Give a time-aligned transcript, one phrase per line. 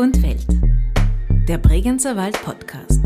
[0.00, 0.46] und Welt.
[1.46, 3.02] Der Bregenzer Wald Podcast.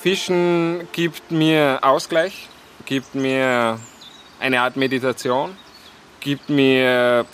[0.00, 2.48] Fischen gibt mir Ausgleich,
[2.86, 3.78] gibt mir
[4.40, 5.54] eine Art Meditation,
[6.20, 7.26] gibt mir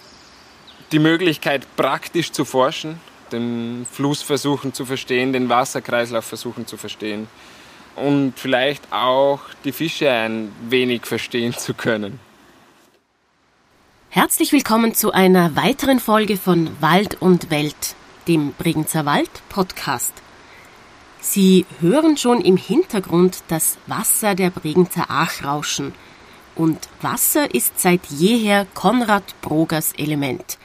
[0.91, 2.99] die Möglichkeit, praktisch zu forschen,
[3.35, 7.29] den Fluss versuchen zu verstehen, den Wasserkreislauf versuchen zu verstehen
[7.97, 12.19] und vielleicht auch die Fische ein wenig verstehen zu können.
[14.11, 17.97] Herzlich willkommen zu einer weiteren Folge von Wald und Welt,
[18.29, 20.13] dem Bregenzer Wald Podcast.
[21.21, 25.95] Sie hören schon im Hintergrund das Wasser der Bregenzer Ach rauschen.
[26.55, 30.59] Und Wasser ist seit jeher Konrad Brogers Element.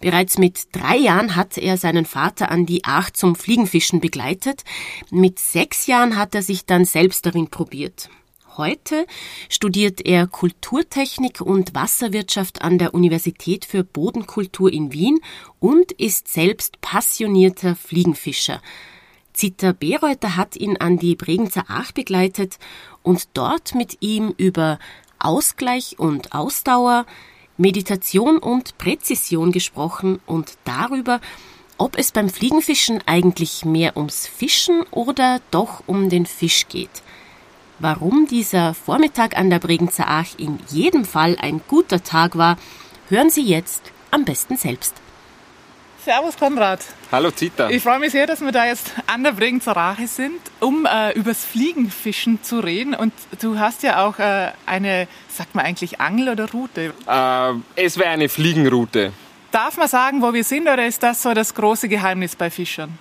[0.00, 4.62] Bereits mit drei Jahren hat er seinen Vater an die Ach zum Fliegenfischen begleitet.
[5.10, 8.08] Mit sechs Jahren hat er sich dann selbst darin probiert.
[8.56, 9.06] Heute
[9.48, 15.20] studiert er Kulturtechnik und Wasserwirtschaft an der Universität für Bodenkultur in Wien
[15.60, 18.60] und ist selbst passionierter Fliegenfischer.
[19.32, 22.58] Zita Bereuter hat ihn an die Bregenzer Ach begleitet
[23.04, 24.80] und dort mit ihm über
[25.20, 27.06] Ausgleich und Ausdauer,
[27.58, 31.20] Meditation und Präzision gesprochen und darüber,
[31.76, 37.02] ob es beim Fliegenfischen eigentlich mehr ums Fischen oder doch um den Fisch geht.
[37.80, 42.56] Warum dieser Vormittag an der Bregenzer Ach in jedem Fall ein guter Tag war,
[43.08, 44.94] hören Sie jetzt am besten selbst.
[46.04, 46.80] Servus Konrad.
[47.10, 47.68] Hallo Zita.
[47.70, 51.12] Ich freue mich sehr, dass wir da jetzt an der Bregenzer Rache sind, um äh,
[51.12, 52.94] übers Fliegenfischen zu reden.
[52.94, 56.94] Und du hast ja auch äh, eine, sagt man eigentlich Angel oder Route?
[57.06, 59.12] Äh, es wäre eine Fliegenroute.
[59.50, 62.98] Darf man sagen, wo wir sind, oder ist das so das große Geheimnis bei Fischern?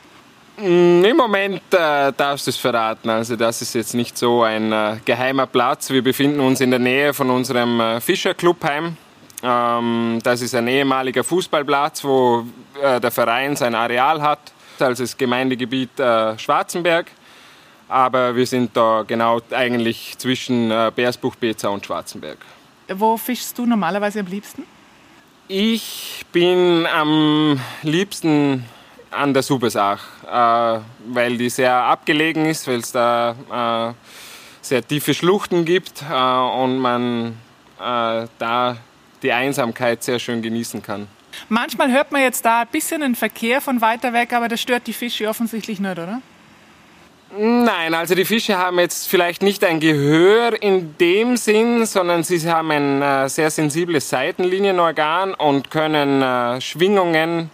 [0.58, 3.09] Mm, Im Moment äh, darfst du es verraten.
[3.09, 5.92] Also das ist jetzt nicht so ein äh, geheimer Platz.
[5.92, 8.98] Wir befinden uns in der Nähe von unserem äh, Fischerclubheim.
[9.43, 12.45] Ähm, das ist ein ehemaliger Fußballplatz, wo
[12.81, 14.39] äh, der Verein sein Areal hat,
[14.80, 17.11] also das Gemeindegebiet äh, Schwarzenberg.
[17.89, 22.39] Aber wir sind da genau eigentlich zwischen äh, Beersbuch, Beza und Schwarzenberg.
[22.89, 24.64] Wo fischst du normalerweise am liebsten?
[25.48, 28.65] Ich bin am liebsten
[29.11, 33.93] an der Subesach, äh, weil die sehr abgelegen ist, weil es da äh,
[34.61, 37.37] sehr tiefe Schluchten gibt äh, und man
[37.80, 38.77] äh, da
[39.23, 41.08] die Einsamkeit sehr schön genießen kann.
[41.50, 44.88] Manchmal hört man jetzt da ein bisschen den Verkehr von weiter weg, aber das stört
[44.88, 46.22] die Fische offensichtlich nicht, oder?
[47.38, 52.50] Nein, also die Fische haben jetzt vielleicht nicht ein Gehör in dem Sinn, sondern sie
[52.50, 57.49] haben ein äh, sehr sensibles Seitenlinienorgan und können äh, Schwingungen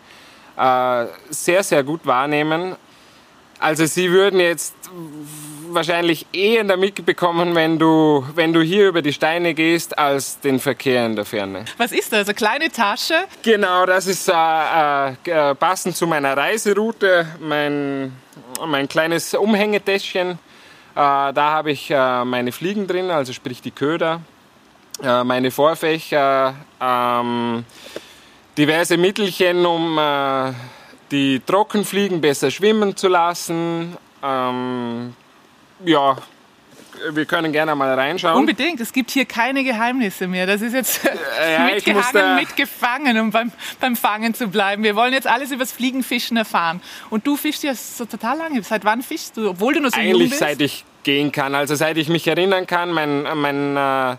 [0.58, 2.76] äh, sehr, sehr gut wahrnehmen.
[3.58, 4.76] Also sie würden jetzt
[5.74, 10.60] wahrscheinlich eher damit bekommen, wenn du, wenn du hier über die Steine gehst, als den
[10.60, 11.66] Verkehr in der Ferne.
[11.78, 12.28] Was ist das?
[12.28, 13.16] Eine kleine Tasche?
[13.42, 18.14] Genau, das ist äh, äh, passend zu meiner Reiseroute, mein,
[18.66, 20.32] mein kleines Umhängetäschchen.
[20.32, 20.36] Äh,
[20.96, 24.22] da habe ich äh, meine Fliegen drin, also sprich die Köder,
[25.04, 27.66] äh, meine Vorfächer, ähm,
[28.58, 30.52] diverse Mittelchen, um äh,
[31.12, 33.98] die Trockenfliegen besser schwimmen zu lassen.
[34.22, 35.16] Ähm,
[35.86, 36.18] ja,
[37.12, 38.38] wir können gerne mal reinschauen.
[38.38, 40.46] Unbedingt, es gibt hier keine Geheimnisse mehr.
[40.46, 44.84] Das ist jetzt ja, ich muss mitgehangen, mitgefangen, um beim, beim Fangen zu bleiben.
[44.84, 46.82] Wir wollen jetzt alles über das Fliegenfischen erfahren.
[47.10, 48.62] Und du fischst ja so total lange.
[48.64, 50.40] Seit wann fischst du, obwohl du noch so jung Eigentlich bist?
[50.40, 52.92] seit ich gehen kann, also seit ich mich erinnern kann.
[52.92, 54.16] Mein, mein äh,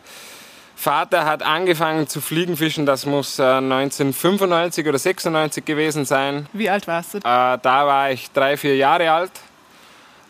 [0.76, 6.46] Vater hat angefangen zu Fliegenfischen, das muss äh, 1995 oder 96 gewesen sein.
[6.52, 7.18] Wie alt warst du?
[7.18, 9.30] Äh, da war ich drei, vier Jahre alt.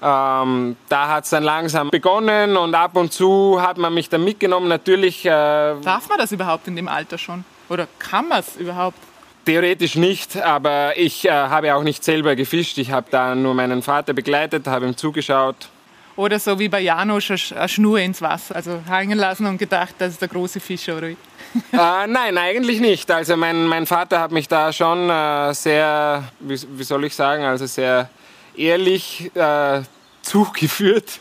[0.07, 4.23] Ähm, da hat es dann langsam begonnen und ab und zu hat man mich dann
[4.23, 4.69] mitgenommen.
[4.69, 7.43] Natürlich äh, Darf man das überhaupt in dem Alter schon?
[7.71, 8.99] Oder kann man es überhaupt?
[9.47, 12.79] theoretisch nicht, aber ich äh, habe auch nicht selber gefischt.
[12.79, 15.69] Ich habe da nur meinen Vater begleitet, habe ihm zugeschaut.
[16.17, 19.59] Oder so wie bei Janusz eine Sch- eine Schnur ins Wasser, also hängen lassen und
[19.59, 21.17] gedacht, das ist der große Fisch, oder wie?
[21.73, 23.11] äh, nein, eigentlich nicht.
[23.11, 27.45] Also mein, mein Vater hat mich da schon äh, sehr, wie, wie soll ich sagen,
[27.45, 28.09] also sehr
[28.57, 29.83] ehrlich äh,
[30.25, 31.21] zugeführt.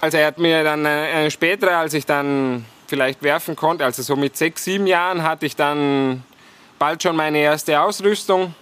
[0.00, 4.14] Also er hat mir dann äh, später, als ich dann vielleicht werfen konnte, also so
[4.16, 6.22] mit sechs, sieben Jahren, hatte ich dann
[6.78, 8.54] bald schon meine erste Ausrüstung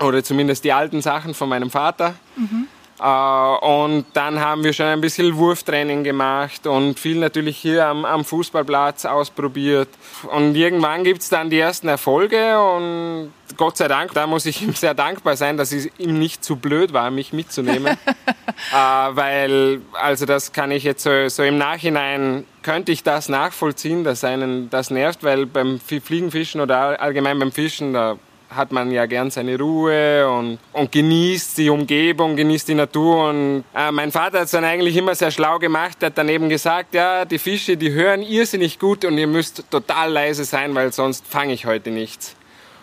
[0.00, 2.14] oder zumindest die alten Sachen von meinem Vater.
[2.36, 8.04] Äh, und dann haben wir schon ein bisschen Wurftraining gemacht und viel natürlich hier am,
[8.04, 9.88] am Fußballplatz ausprobiert.
[10.32, 14.62] Und irgendwann gibt es dann die ersten Erfolge und Gott sei Dank, da muss ich
[14.62, 17.96] ihm sehr dankbar sein, dass ich ihm nicht zu blöd war, mich mitzunehmen.
[18.72, 24.04] äh, weil, also das kann ich jetzt so, so, im Nachhinein, könnte ich das nachvollziehen,
[24.04, 28.18] dass einen das nervt, weil beim Fliegenfischen oder allgemein beim Fischen, da
[28.50, 33.28] hat man ja gern seine Ruhe und, und genießt die Umgebung, genießt die Natur.
[33.28, 36.48] Und äh, mein Vater hat es dann eigentlich immer sehr schlau gemacht, hat dann eben
[36.48, 40.92] gesagt, ja, die Fische, die hören irrsinnig gut und ihr müsst total leise sein, weil
[40.92, 42.34] sonst fange ich heute nichts.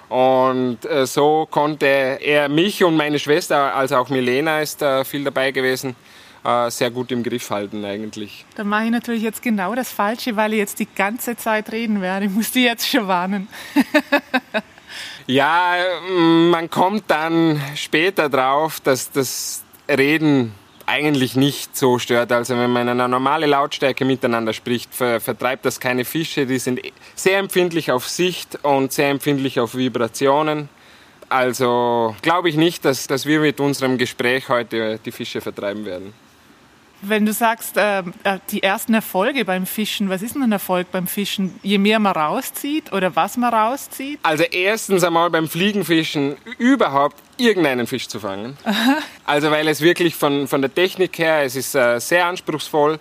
[0.07, 5.23] Und äh, so konnte er mich und meine Schwester, also auch Milena ist da viel
[5.23, 5.95] dabei gewesen,
[6.43, 8.45] äh, sehr gut im Griff halten eigentlich.
[8.53, 12.01] Da mache ich natürlich jetzt genau das Falsche, weil ich jetzt die ganze Zeit reden
[12.01, 12.27] werde.
[12.27, 13.47] Ich muss die jetzt schon warnen.
[15.27, 15.77] Ja,
[16.07, 20.53] mm, man kommt dann später drauf, dass das Reden
[20.85, 22.31] eigentlich nicht so stört.
[22.31, 26.45] Also wenn man eine normale Lautstärke miteinander spricht, vertreibt das keine Fische.
[26.45, 26.79] Die sind
[27.15, 30.69] sehr empfindlich auf Sicht und sehr empfindlich auf Vibrationen.
[31.27, 36.13] Also glaube ich nicht, dass, dass wir mit unserem Gespräch heute die Fische vertreiben werden.
[37.07, 40.91] Wenn du sagst, äh, äh, die ersten Erfolge beim Fischen, was ist denn ein Erfolg
[40.91, 41.59] beim Fischen?
[41.61, 44.19] Je mehr man rauszieht oder was man rauszieht?
[44.23, 48.57] Also erstens einmal beim Fliegenfischen überhaupt irgendeinen Fisch zu fangen.
[48.63, 48.97] Aha.
[49.25, 52.99] Also weil es wirklich von, von der Technik her, es ist äh, sehr anspruchsvoll.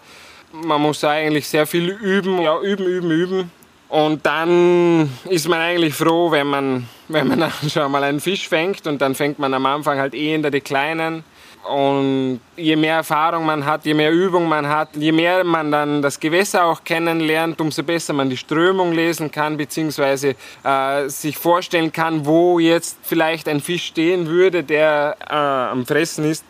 [0.53, 3.51] Man muss eigentlich sehr viel üben, ja, üben, üben, üben.
[3.89, 8.87] Und dann ist man eigentlich froh, wenn man, wenn man schon mal einen Fisch fängt
[8.87, 11.25] und dann fängt man am Anfang halt eher die kleinen
[11.65, 16.03] und je mehr Erfahrung man hat, je mehr Übung man hat, je mehr man dann
[16.03, 21.93] das Gewässer auch kennenlernt, umso besser man die Strömung lesen kann, beziehungsweise äh, sich vorstellen
[21.93, 26.45] kann, wo jetzt vielleicht ein Fisch stehen würde, der äh, am Fressen ist.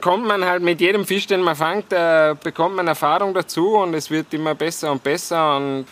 [0.00, 3.94] Kommt man halt mit jedem Fisch, den man fängt, äh, bekommt man Erfahrung dazu und
[3.94, 5.56] es wird immer besser und besser.
[5.56, 5.86] Und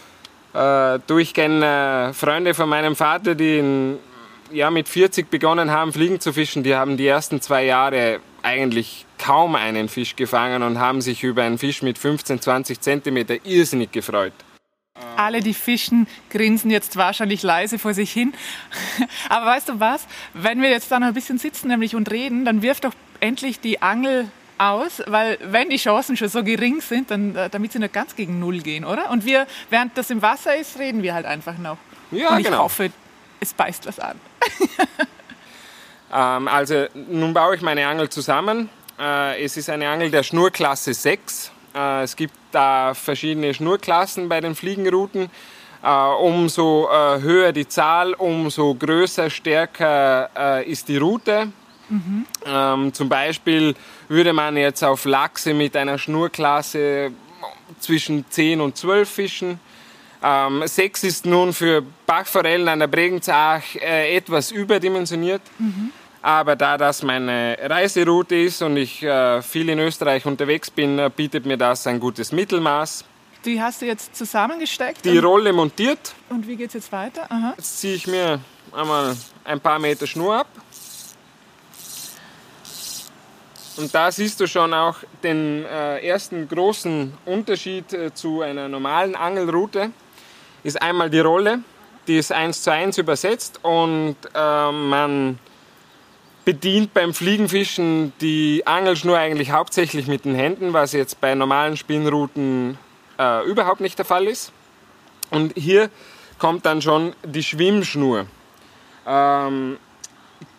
[0.52, 3.98] äh, du, ich kenne äh, Freunde von meinem Vater, die in,
[4.50, 6.62] ja, mit 40 begonnen haben, Fliegen zu fischen.
[6.62, 11.42] Die haben die ersten zwei Jahre eigentlich kaum einen Fisch gefangen und haben sich über
[11.42, 14.32] einen Fisch mit 15, 20 Zentimeter irrsinnig gefreut.
[15.16, 18.34] Alle, die fischen, grinsen jetzt wahrscheinlich leise vor sich hin.
[19.28, 20.06] Aber weißt du was?
[20.34, 23.60] Wenn wir jetzt da noch ein bisschen sitzen nämlich und reden, dann wirf doch endlich
[23.60, 24.28] die Angel
[24.58, 28.14] aus, weil wenn die Chancen schon so gering sind, dann, äh, damit sie nicht ganz
[28.16, 29.10] gegen Null gehen, oder?
[29.10, 31.78] Und wir, während das im Wasser ist, reden wir halt einfach noch.
[32.10, 32.64] Ja, und ich genau.
[32.64, 32.90] hoffe,
[33.40, 34.20] es beißt was an.
[36.12, 38.68] Ähm, also nun baue ich meine Angel zusammen.
[38.98, 41.50] Äh, es ist eine Angel der Schnurklasse 6.
[41.74, 45.30] Äh, es gibt da verschiedene Schnurklassen bei den Fliegenrouten.
[45.82, 51.48] Äh, umso höher die Zahl, umso größer, stärker ist die Route.
[51.88, 52.26] Mhm.
[52.46, 53.74] Ähm, zum Beispiel
[54.08, 57.10] würde man jetzt auf Lachse mit einer Schnurklasse
[57.80, 59.60] zwischen 10 und 12 fischen.
[60.22, 65.42] Ähm, 6 ist nun für Bachforellen an der Bregenzach äh, etwas überdimensioniert.
[65.58, 65.90] Mhm.
[66.24, 71.10] Aber da das meine Reiseroute ist und ich äh, viel in Österreich unterwegs bin, äh,
[71.14, 73.04] bietet mir das ein gutes Mittelmaß.
[73.44, 75.04] Die hast du jetzt zusammengesteckt?
[75.04, 76.14] Die Rolle montiert.
[76.28, 77.26] Und wie geht es jetzt weiter?
[77.28, 77.54] Aha.
[77.56, 78.38] Jetzt ziehe ich mir
[78.70, 80.46] einmal ein paar Meter Schnur ab.
[83.78, 89.90] Und da siehst du schon auch den äh, ersten großen Unterschied zu einer normalen Angelroute.
[90.62, 91.64] Ist einmal die Rolle,
[92.06, 95.38] die ist eins zu eins übersetzt und man
[96.44, 102.78] bedient beim Fliegenfischen die Angelschnur eigentlich hauptsächlich mit den Händen, was jetzt bei normalen Spinnruten
[103.18, 104.52] äh, überhaupt nicht der Fall ist.
[105.30, 105.90] Und hier
[106.38, 108.26] kommt dann schon die Schwimmschnur.
[109.06, 109.78] Ähm,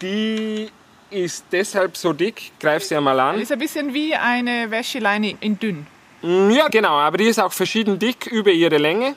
[0.02, 0.70] die
[1.10, 3.38] ist deshalb so dick, greif sie einmal an.
[3.38, 5.88] Die ist ein bisschen wie eine Wäscheleine in dünn.
[6.22, 9.16] Mm, ja, genau, aber die ist auch verschieden dick über ihre Länge.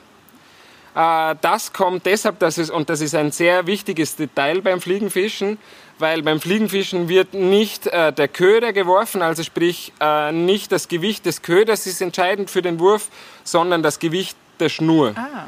[0.97, 5.59] Äh, das kommt deshalb, dass es, und das ist ein sehr wichtiges Detail beim Fliegenfischen,
[5.99, 11.27] weil beim Fliegenfischen wird nicht äh, der Köder geworfen, also sprich äh, nicht das Gewicht
[11.27, 13.09] des Köders ist entscheidend für den Wurf,
[13.45, 15.15] sondern das Gewicht der Schnur.
[15.17, 15.47] Ah,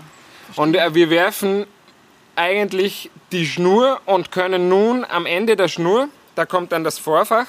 [0.57, 1.67] und äh, wir werfen
[2.37, 7.47] eigentlich die Schnur und können nun am Ende der Schnur, da kommt dann das Vorfach,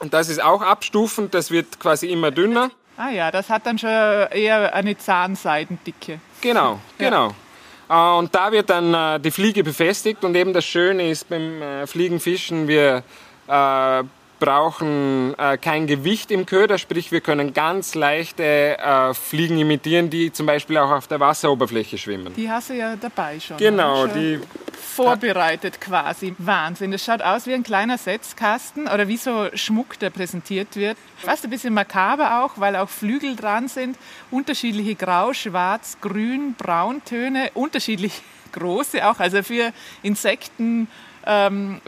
[0.00, 2.70] und das ist auch abstufend, das wird quasi immer dünner.
[2.98, 6.20] Ah ja, das hat dann schon eher eine Zahnseidendicke.
[6.40, 7.34] Genau, genau.
[7.88, 8.14] Ja.
[8.14, 11.62] Äh, und da wird dann äh, die Fliege befestigt und eben das Schöne ist beim
[11.62, 13.02] äh, Fliegenfischen, wir
[14.38, 20.32] brauchen äh, kein Gewicht im Köder, sprich wir können ganz leichte äh, Fliegen imitieren, die
[20.32, 22.34] zum Beispiel auch auf der Wasseroberfläche schwimmen.
[22.34, 23.56] Die hast du ja dabei schon.
[23.56, 24.12] Genau, ne?
[24.12, 24.40] schon die
[24.96, 26.34] vorbereitet quasi.
[26.38, 26.90] Wahnsinn.
[26.90, 30.96] Das schaut aus wie ein kleiner Setzkasten oder wie so Schmuck, der präsentiert wird.
[31.18, 33.98] Fast ein bisschen makaber auch, weil auch Flügel dran sind.
[34.30, 39.20] Unterschiedliche Grau, Schwarz, Grün, Brauntöne, unterschiedlich große auch.
[39.20, 40.88] Also für Insekten.
[41.26, 41.80] Ähm,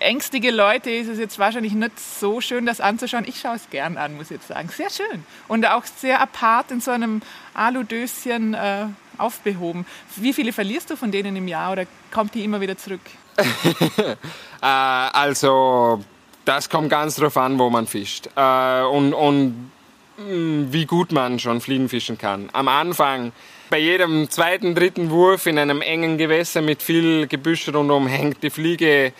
[0.00, 3.24] ängstige Leute ist es jetzt wahrscheinlich nicht so schön, das anzuschauen.
[3.26, 4.68] Ich schaue es gern an, muss ich jetzt sagen.
[4.68, 5.24] Sehr schön.
[5.48, 7.22] Und auch sehr apart in so einem
[7.54, 8.86] Aludöschen äh,
[9.18, 9.86] aufbehoben.
[10.16, 13.00] Wie viele verlierst du von denen im Jahr oder kommt die immer wieder zurück?
[13.38, 14.16] äh,
[14.60, 16.04] also,
[16.44, 18.28] das kommt ganz drauf an, wo man fischt.
[18.36, 19.70] Äh, und, und
[20.18, 22.48] mh, wie gut man schon Fliegen fischen kann.
[22.52, 23.32] Am Anfang
[23.70, 28.50] bei jedem zweiten, dritten Wurf in einem engen Gewässer mit viel Gebüsch rundum hängt die
[28.50, 29.12] Fliege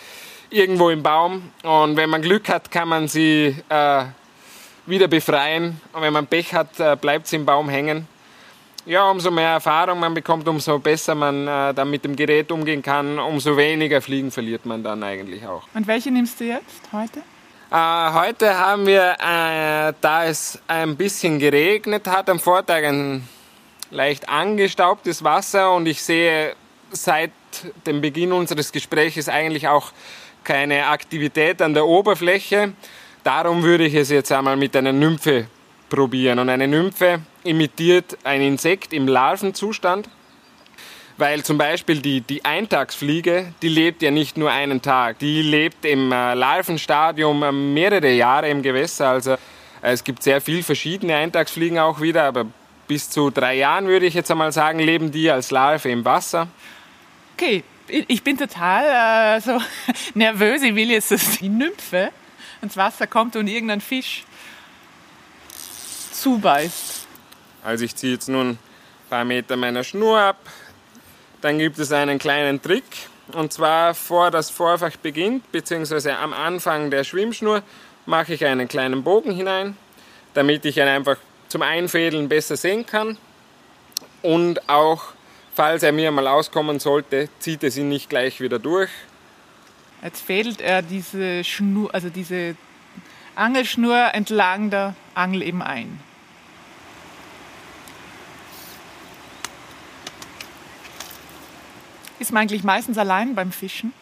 [0.51, 1.51] irgendwo im Baum.
[1.63, 4.05] Und wenn man Glück hat, kann man sie äh,
[4.87, 5.81] wieder befreien.
[5.93, 8.07] Und wenn man Pech hat, äh, bleibt sie im Baum hängen.
[8.87, 12.83] Ja, umso mehr Erfahrung man bekommt, umso besser man äh, dann mit dem Gerät umgehen
[12.83, 15.63] kann, umso weniger Fliegen verliert man dann eigentlich auch.
[15.75, 17.21] Und welche nimmst du jetzt heute?
[17.71, 23.29] Äh, heute haben wir, äh, da es ein bisschen geregnet hat, am Vortag ein
[23.91, 26.55] leicht angestaubtes Wasser und ich sehe
[26.91, 27.31] seit
[27.87, 29.93] dem Beginn unseres Gesprächs eigentlich auch
[30.45, 32.73] keine Aktivität an der Oberfläche.
[33.25, 35.47] Darum würde ich es jetzt einmal mit einer Nymphe
[35.89, 36.39] probieren.
[36.39, 40.09] Und eine Nymphe imitiert ein Insekt im Larvenzustand,
[41.19, 45.85] weil zum Beispiel die, die Eintagsfliege, die lebt ja nicht nur einen Tag, die lebt
[45.85, 49.11] im äh, Larvenstadium äh, mehrere Jahre im Gewässer.
[49.11, 49.37] Also äh,
[49.83, 52.47] es gibt sehr viele verschiedene Eintagsfliegen auch wieder, aber
[52.89, 56.49] bis zu drei Jahren würde ich jetzt einmal sagen, leben die als Larve im Wasser.
[57.37, 59.61] Okay, ich bin total äh, so
[60.15, 60.63] nervös.
[60.63, 62.11] Ich will jetzt, dass die Nymphe
[62.63, 64.25] ins Wasser kommt und irgendein Fisch
[66.13, 67.07] zubeißt.
[67.65, 68.59] Also ich ziehe jetzt nun ein
[69.09, 70.39] paar Meter meiner Schnur ab.
[71.41, 72.85] Dann gibt es einen kleinen Trick.
[73.33, 77.63] Und zwar vor das Vorfach beginnt, beziehungsweise am Anfang der Schwimmschnur,
[78.07, 79.77] mache ich einen kleinen Bogen hinein,
[80.35, 81.17] damit ich ihn einfach
[81.49, 83.19] zum Einfädeln besser sehen kann.
[84.23, 85.13] Und auch
[85.61, 88.89] falls er mir mal auskommen sollte, zieht es ihn nicht gleich wieder durch.
[90.03, 92.57] Jetzt fädelt er diese Schnur, also diese
[93.35, 96.01] Angelschnur entlang der Angel eben ein.
[102.19, 103.93] Ist man eigentlich meistens allein beim Fischen?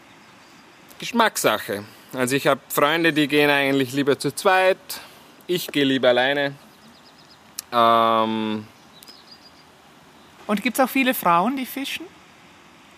[1.00, 1.82] Geschmackssache.
[2.12, 4.78] Also ich habe Freunde, die gehen eigentlich lieber zu zweit.
[5.48, 6.54] Ich gehe lieber alleine.
[7.72, 8.64] Ähm,
[10.48, 12.06] und gibt es auch viele Frauen, die fischen?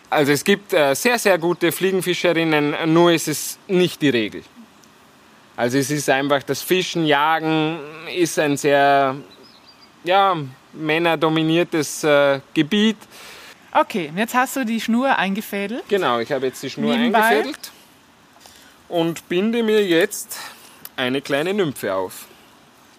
[0.08, 4.42] Also es gibt äh, sehr, sehr gute Fliegenfischerinnen, nur ist es nicht die Regel.
[5.56, 7.78] Also es ist einfach, das Fischen, Jagen
[8.16, 9.14] ist ein sehr
[10.04, 10.36] ja,
[10.72, 12.96] männerdominiertes äh, Gebiet.
[13.72, 15.84] Okay, jetzt hast du die Schnur eingefädelt.
[15.88, 17.20] Genau, ich habe jetzt die Schnur Nebenbei.
[17.20, 17.72] eingefädelt
[18.88, 20.38] und binde mir jetzt
[20.96, 22.26] eine kleine Nymphe auf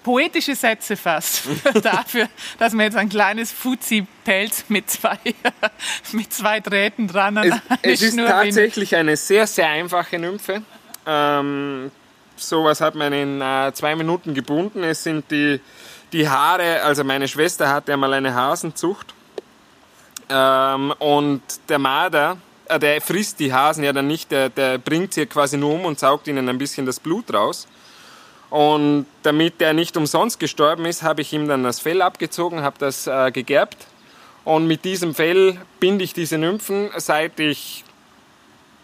[0.03, 1.43] poetische Sätze fast
[1.84, 2.27] dafür,
[2.58, 5.17] dass man jetzt ein kleines Fuzzi-Pelz mit zwei,
[6.12, 10.63] mit zwei Drähten dran an Es, es ist tatsächlich eine sehr, sehr einfache Nymphe.
[11.05, 11.91] Ähm,
[12.36, 14.84] sowas hat man in äh, zwei Minuten gebunden.
[14.84, 15.60] Es sind die,
[16.13, 19.13] die Haare, also meine Schwester hatte einmal eine Hasenzucht.
[20.29, 25.13] Ähm, und der Marder, äh, der frisst die Hasen ja dann nicht, der, der bringt
[25.13, 27.67] sie quasi nur um und saugt ihnen ein bisschen das Blut raus.
[28.51, 32.75] Und damit er nicht umsonst gestorben ist, habe ich ihm dann das Fell abgezogen, habe
[32.79, 33.77] das äh, gegerbt.
[34.43, 37.86] Und mit diesem Fell binde ich diese Nymphen, seit ich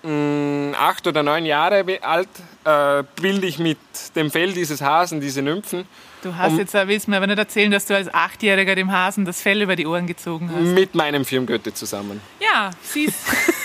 [0.03, 2.29] mh, mm, acht oder neun Jahre alt,
[2.63, 3.77] äh, bilde ich mit
[4.15, 5.85] dem Fell dieses Hasen diese Nymphen.
[6.23, 9.25] Du hast um, jetzt, willst mir aber nicht erzählen, dass du als Achtjähriger dem Hasen
[9.25, 10.61] das Fell über die Ohren gezogen hast.
[10.61, 12.21] Mit meinem Firmgötte zusammen.
[12.39, 13.19] Ja, siehst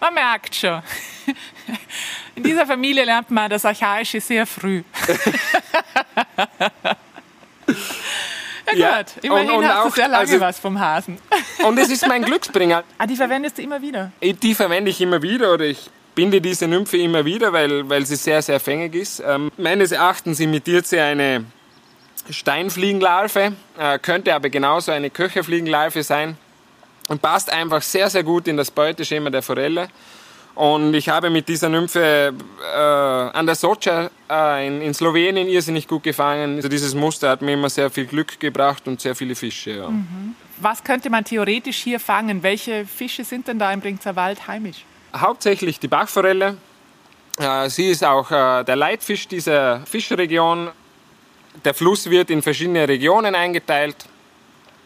[0.00, 0.82] man merkt schon.
[2.34, 4.82] In dieser Familie lernt man das Archaische sehr früh.
[8.66, 9.06] Ja, ja, gut.
[9.22, 11.18] Immerhin und, und hast du sehr lange also, was vom Hasen.
[11.64, 12.84] Und es ist mein Glücksbringer.
[12.98, 14.12] Ah, die verwendest du immer wieder?
[14.20, 18.16] Die verwende ich immer wieder oder ich binde diese Nymphe immer wieder, weil, weil sie
[18.16, 19.22] sehr, sehr fängig ist.
[19.26, 21.44] Ähm, meines Erachtens imitiert sie eine
[22.28, 26.36] Steinfliegenlarve, äh, könnte aber genauso eine Köcherfliegenlarve sein
[27.08, 29.88] und passt einfach sehr, sehr gut in das Beuteschema der Forelle.
[30.54, 32.34] Und ich habe mit dieser Nymphe
[32.74, 36.56] äh, an der Socha äh, in, in, Slowenien irrsinnig gut gefangen.
[36.56, 39.70] Also dieses Muster hat mir immer sehr viel Glück gebracht und sehr viele Fische.
[39.70, 39.88] Ja.
[39.88, 40.34] Mhm.
[40.56, 42.42] Was könnte man theoretisch hier fangen?
[42.42, 44.84] Welche Fische sind denn da im Bringzer Wald heimisch?
[45.14, 46.56] Hauptsächlich die Bachforelle,
[47.38, 50.70] Äh, sie ist auch äh, der Leitfisch dieser Fischregion.
[51.64, 53.94] Der Fluss wird in verschiedene Regionen eingeteilt.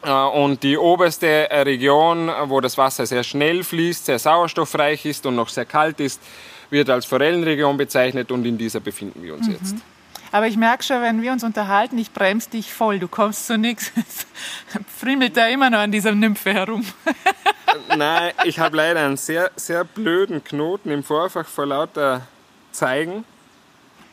[0.02, 5.36] Äh, und die oberste Region, wo das Wasser sehr schnell fließt, sehr sauerstoffreich ist und
[5.36, 6.20] noch sehr kalt ist,
[6.70, 9.52] wird als Forellenregion bezeichnet und in dieser befinden wir uns mhm.
[9.52, 9.76] jetzt.
[10.32, 13.58] Aber ich merke schon, wenn wir uns unterhalten, ich bremse dich voll, du kommst zu
[13.58, 13.92] nichts.
[14.98, 16.86] Friemelt da immer noch an dieser Nymphe herum.
[17.96, 22.26] Nein, ich habe leider einen sehr, sehr blöden Knoten im Vorfach vor lauter
[22.72, 23.24] Zeigen.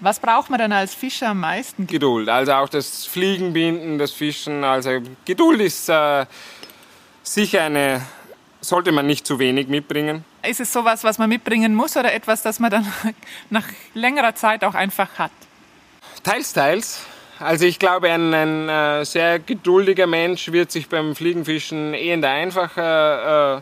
[0.02, 1.86] Was braucht man dann als Fischer am meisten?
[1.86, 4.64] Geduld, also auch das Fliegenbinden, das Fischen.
[4.64, 6.26] Also Geduld ist äh,
[7.22, 8.02] sicher eine,
[8.62, 10.24] sollte man nicht zu wenig mitbringen.
[10.48, 12.88] Ist es sowas, was man mitbringen muss oder etwas, das man dann
[13.50, 15.32] nach längerer Zeit auch einfach hat?
[16.24, 17.06] Teils, teils.
[17.40, 23.58] Also ich glaube, ein, ein äh, sehr geduldiger Mensch wird sich beim Fliegenfischen eher einfacher
[23.58, 23.62] äh,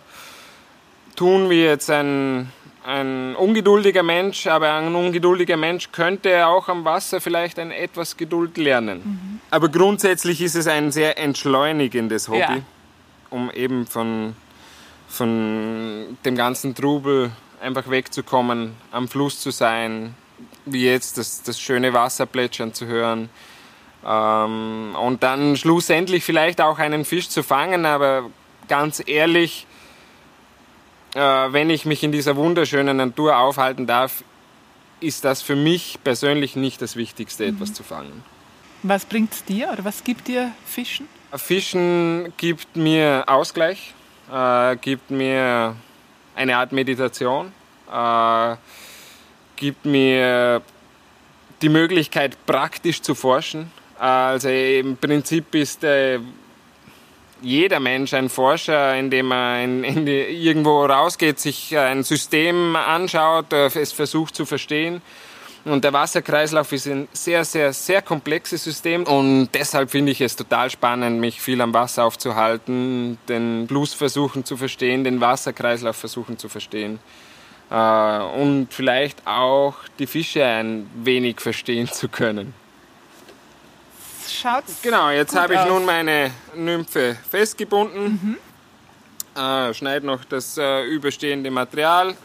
[1.16, 2.52] tun wie jetzt ein,
[2.88, 4.48] ein ungeduldiger Mensch.
[4.48, 9.02] Aber ein ungeduldiger Mensch könnte auch am Wasser vielleicht ein etwas Geduld lernen.
[9.04, 9.40] Mhm.
[9.52, 12.62] Aber grundsätzlich ist es ein sehr entschleunigendes Hobby, ja.
[13.30, 14.36] um eben von,
[15.08, 20.16] von dem ganzen Trubel einfach wegzukommen, am Fluss zu sein,
[20.66, 23.30] wie jetzt das, das schöne Wasser plätschern zu hören.
[24.06, 28.30] Ähm, und dann schlussendlich vielleicht auch einen Fisch zu fangen, aber
[28.70, 29.67] ganz ehrlich,
[31.14, 34.24] wenn ich mich in dieser wunderschönen Natur aufhalten darf,
[35.00, 37.56] ist das für mich persönlich nicht das Wichtigste, mhm.
[37.56, 38.24] etwas zu fangen.
[38.84, 41.08] Was bringt es dir oder was gibt dir Fischen?
[41.34, 43.94] Fischen gibt mir Ausgleich,
[44.32, 45.76] äh, gibt mir
[46.36, 47.52] eine Art Meditation.
[47.92, 48.56] Äh,
[49.58, 50.62] gibt mir
[51.62, 53.72] die Möglichkeit, praktisch zu forschen.
[54.00, 56.20] Also im Prinzip ist äh,
[57.42, 63.54] jeder Mensch ein Forscher, indem er in, in die, irgendwo rausgeht, sich ein System anschaut,
[63.54, 65.02] äh, es versucht zu verstehen.
[65.66, 70.36] Und der Wasserkreislauf ist ein sehr, sehr, sehr komplexes System und deshalb finde ich es
[70.38, 76.38] total spannend, mich viel am Wasser aufzuhalten, den Fluss versuchen zu verstehen, den Wasserkreislauf versuchen
[76.38, 77.00] zu verstehen.
[77.70, 82.54] Äh, und vielleicht auch die Fische ein wenig verstehen zu können.
[84.30, 85.68] Schaut's genau, jetzt habe ich aus.
[85.68, 88.38] nun meine Nymphe festgebunden.
[89.36, 89.42] Mhm.
[89.42, 92.16] Äh, schneide noch das äh, überstehende Material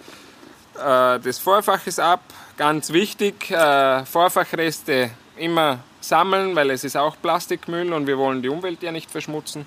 [0.78, 2.22] äh, des Vorfaches ab.
[2.56, 8.48] Ganz wichtig, äh, Vorfachreste immer sammeln, weil es ist auch Plastikmüll und wir wollen die
[8.48, 9.66] Umwelt ja nicht verschmutzen.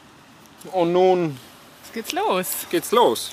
[0.71, 1.37] Und nun
[1.83, 2.47] Jetzt geht's los.
[2.69, 3.31] Geht's los.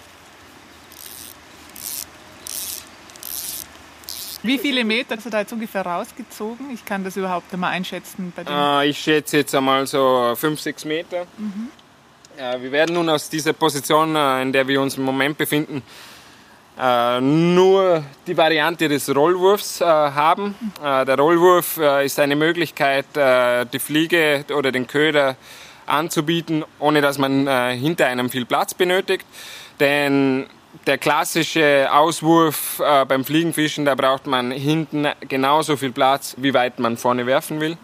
[4.43, 6.71] Wie viele Meter hast du da jetzt ungefähr rausgezogen?
[6.73, 8.33] Ich kann das überhaupt einmal einschätzen.
[8.35, 11.27] Bei äh, ich schätze jetzt einmal so 5, 6 Meter.
[11.39, 11.69] Mhm.
[12.37, 15.83] Äh, wir werden nun aus dieser Position, äh, in der wir uns im Moment befinden,
[16.81, 20.55] äh, nur die Variante des Rollwurfs äh, haben.
[20.61, 21.07] Mhm.
[21.07, 25.37] der Rollwurf ist eine Möglichkeit, die Fliege oder den Köder
[25.87, 29.27] anzubieten, ohne dass man hinter einem viel Platz benötigt.
[29.81, 30.47] Denn
[30.87, 36.79] der klassische Auswurf äh, beim Fliegenfischen, da braucht man hinten genauso viel Platz, wie weit
[36.79, 37.77] man vorne werfen will.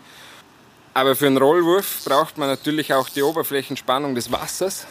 [0.94, 4.86] Aber für einen Rollwurf braucht man natürlich auch die Oberflächenspannung des Wassers.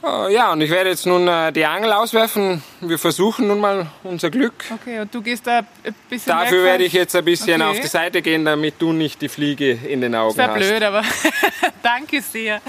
[0.00, 2.62] Uh, ja, und ich werde jetzt nun uh, die Angel auswerfen.
[2.80, 4.64] Wir versuchen nun mal unser Glück.
[4.72, 7.70] Okay, und du gehst da ein bisschen Dafür werde ich jetzt ein bisschen okay.
[7.70, 10.60] auf die Seite gehen, damit du nicht die Fliege in den Augen das hast.
[10.60, 11.02] Das blöd, aber
[11.82, 12.60] danke sehr.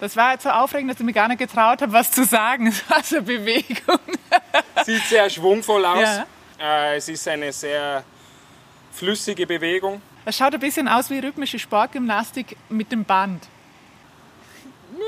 [0.00, 2.66] Das war jetzt so aufregend, dass ich mir gar nicht getraut habe, was zu sagen.
[2.70, 4.00] Es war so eine Bewegung.
[4.84, 6.00] Sieht sehr schwungvoll aus.
[6.00, 6.26] Ja.
[6.58, 8.02] Äh, es ist eine sehr
[8.92, 10.00] flüssige Bewegung.
[10.24, 13.46] Es schaut ein bisschen aus wie rhythmische Sportgymnastik mit dem Band.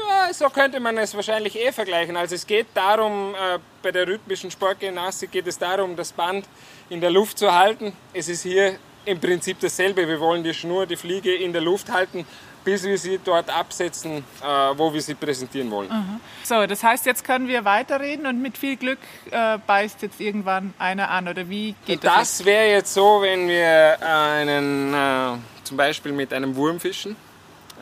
[0.08, 2.16] Ja, so könnte man es wahrscheinlich eh vergleichen.
[2.16, 6.46] Also es geht darum, äh, bei der rhythmischen Sportgymnastik geht es darum, das Band
[6.90, 7.94] in der Luft zu halten.
[8.12, 10.06] Es ist hier im Prinzip dasselbe.
[10.06, 12.26] Wir wollen die Schnur, die Fliege in der Luft halten,
[12.64, 14.44] bis wir sie dort absetzen, äh,
[14.76, 15.90] wo wir sie präsentieren wollen.
[15.90, 16.20] Aha.
[16.44, 18.98] So, das heißt, jetzt können wir weiterreden und mit viel Glück
[19.30, 22.14] äh, beißt jetzt irgendwann einer an oder wie geht das?
[22.38, 27.16] Das wäre jetzt so, wenn wir einen, äh, zum Beispiel mit einem Wurm fischen,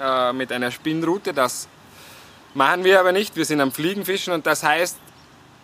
[0.01, 1.69] äh, mit einer Spinnrute, das
[2.55, 4.97] machen wir aber nicht, wir sind am Fliegenfischen und das heißt,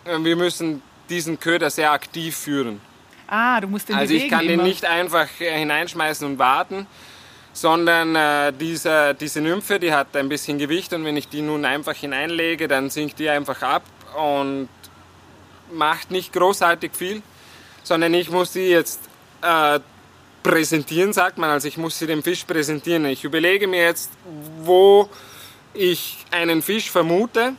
[0.05, 2.81] äh, wir müssen diesen Köder sehr aktiv führen.
[3.29, 4.49] Ah, du musst den Also ich kann immer.
[4.57, 6.87] den nicht einfach äh, hineinschmeißen und warten,
[7.57, 11.65] sondern äh, diese, diese Nymphe, die hat ein bisschen Gewicht und wenn ich die nun
[11.65, 13.81] einfach hineinlege, dann sinkt die einfach ab
[14.15, 14.69] und
[15.73, 17.23] macht nicht großartig viel,
[17.81, 18.99] sondern ich muss sie jetzt
[19.41, 19.79] äh,
[20.43, 21.49] präsentieren, sagt man.
[21.49, 23.05] Also ich muss sie dem Fisch präsentieren.
[23.05, 24.11] Ich überlege mir jetzt,
[24.61, 25.09] wo
[25.73, 27.53] ich einen Fisch vermute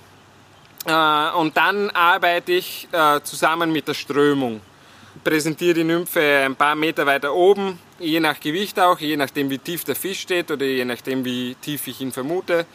[0.87, 4.61] äh, und dann arbeite ich äh, zusammen mit der Strömung.
[5.24, 9.58] Präsentiere die Nymphe ein paar Meter weiter oben, je nach Gewicht auch, je nachdem wie
[9.58, 12.66] tief der Fisch steht oder je nachdem wie tief ich ihn vermute.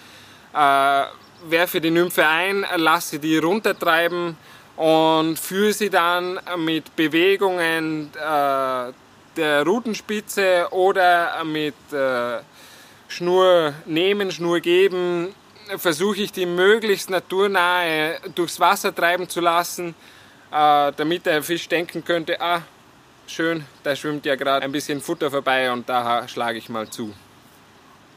[0.54, 1.04] Äh,
[1.50, 4.38] werfe die Nymphe ein, lasse die runtertreiben
[4.76, 8.92] und führe sie dann mit Bewegungen äh,
[9.36, 12.40] der Rutenspitze oder mit äh,
[13.08, 15.34] Schnur nehmen, Schnur geben,
[15.78, 19.96] versuche ich die möglichst naturnahe durchs Wasser treiben zu lassen,
[20.52, 22.62] äh, damit der Fisch denken könnte, ah,
[23.28, 27.14] schön, da schwimmt ja gerade ein bisschen Futter vorbei und da schlage ich mal zu.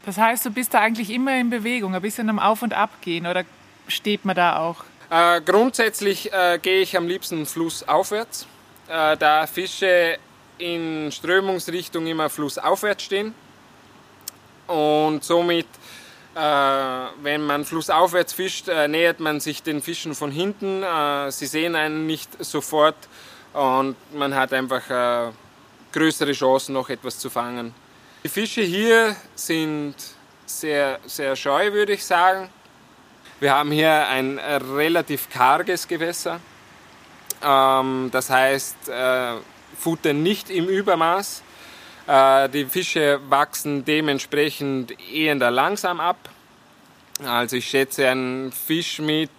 [0.05, 2.89] Das heißt, du bist da eigentlich immer in Bewegung, ein bisschen am Auf und Ab
[3.01, 3.43] gehen oder
[3.87, 4.83] steht man da auch?
[5.09, 8.47] Äh, grundsätzlich äh, gehe ich am liebsten flussaufwärts,
[8.87, 10.17] äh, da Fische
[10.57, 13.33] in Strömungsrichtung immer flussaufwärts stehen
[14.67, 15.67] und somit,
[16.35, 20.83] äh, wenn man flussaufwärts fischt, äh, nähert man sich den Fischen von hinten.
[20.83, 22.95] Äh, sie sehen einen nicht sofort
[23.53, 25.31] und man hat einfach
[25.91, 27.73] größere Chancen, noch etwas zu fangen.
[28.23, 29.95] Die Fische hier sind
[30.45, 32.49] sehr, sehr scheu, würde ich sagen.
[33.39, 36.39] Wir haben hier ein relativ karges Gewässer.
[37.43, 39.33] Ähm, das heißt, äh,
[39.77, 41.43] Futter nicht im Übermaß.
[42.07, 46.17] Äh, die Fische wachsen dementsprechend eher langsam ab.
[47.23, 49.29] Also ich schätze, ein Fisch mit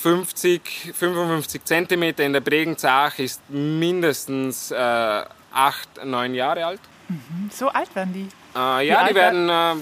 [0.00, 6.80] 50, 55 cm in der Bregenzach ist mindestens äh, acht, neun Jahre alt.
[7.08, 7.50] Mhm.
[7.52, 8.28] So alt werden die?
[8.56, 9.74] Äh, ja, die werden äh,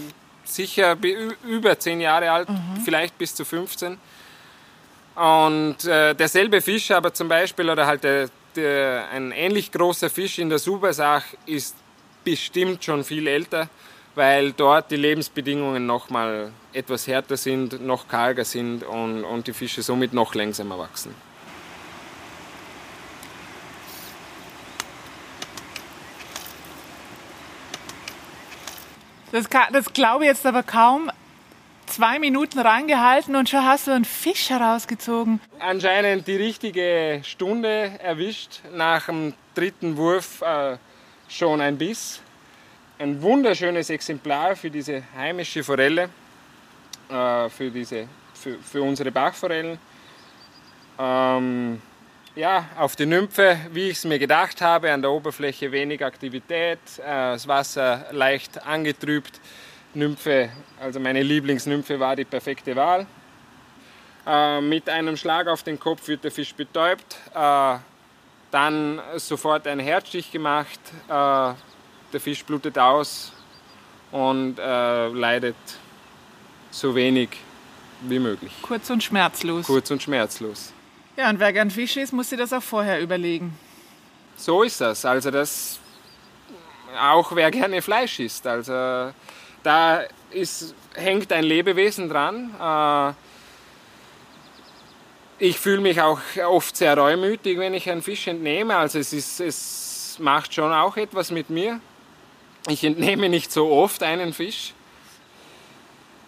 [0.45, 0.97] sicher
[1.45, 2.81] über zehn Jahre alt, mhm.
[2.85, 3.99] vielleicht bis zu 15.
[5.17, 10.39] Und äh, derselbe Fisch aber zum Beispiel, oder halt der, der, ein ähnlich großer Fisch
[10.39, 11.75] in der Subersach ist
[12.25, 13.69] bestimmt schon viel älter,
[14.17, 19.53] weil dort die Lebensbedingungen noch mal etwas härter sind, noch karger sind und, und die
[19.53, 21.15] Fische somit noch langsamer wachsen.
[29.33, 31.11] Das, kann, das glaube ich jetzt aber kaum.
[31.85, 35.41] Zwei Minuten reingehalten und schon hast du einen Fisch herausgezogen.
[35.59, 38.61] Anscheinend die richtige Stunde erwischt.
[38.75, 40.79] Nach dem dritten Wurf äh,
[41.29, 42.23] schon ein Biss.
[42.99, 46.09] Ein wunderschönes Exemplar für diese heimische Forelle,
[47.11, 49.79] äh, für, diese, für, für unsere Bachforellen.
[50.99, 51.83] Ähm,
[52.35, 56.79] ja, auf die Nymphe, wie ich es mir gedacht habe, an der Oberfläche wenig Aktivität,
[56.97, 59.43] äh, das Wasser leicht angetrübt.
[59.93, 60.49] Nymphe,
[60.81, 63.07] also meine Lieblingsnymphe war die perfekte Wahl.
[64.27, 67.77] Äh, mit einem Schlag auf den Kopf wird der Fisch betäubt, äh,
[68.51, 70.81] dann sofort ein Herzstich gemacht,
[72.13, 73.33] der Fisch blutet aus
[74.13, 75.57] und leidet
[76.71, 77.31] so wenig
[78.03, 78.53] wie möglich.
[78.63, 79.67] Kurz und schmerzlos.
[79.67, 80.73] Kurz und schmerzlos.
[81.17, 83.59] Ja, und wer gern Fisch isst, muss sich das auch vorher überlegen.
[84.37, 85.05] So ist das.
[85.05, 85.81] Also das
[86.99, 88.47] auch wer gerne Fleisch isst.
[88.47, 89.13] Also
[89.63, 92.55] da ist, hängt ein Lebewesen dran.
[92.61, 93.13] Äh,
[95.39, 98.77] ich fühle mich auch oft sehr reumütig, wenn ich einen Fisch entnehme.
[98.77, 101.81] Also es, ist, es macht schon auch etwas mit mir.
[102.69, 104.73] Ich entnehme nicht so oft einen Fisch.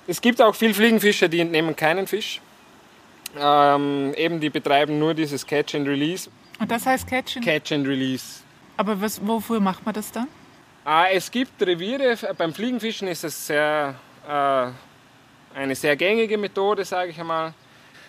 [0.06, 2.40] Es gibt auch viele Fliegenfischer, die entnehmen keinen Fisch.
[3.38, 6.30] Ähm, eben, die betreiben nur dieses Catch and Release.
[6.58, 8.40] Und das heißt Catch and, Catch and Release.
[8.76, 10.28] Aber was, wofür macht man das dann?
[10.86, 13.94] Äh, es gibt Reviere, beim Fliegenfischen ist es sehr,
[14.26, 17.52] äh, eine sehr gängige Methode, sage ich einmal.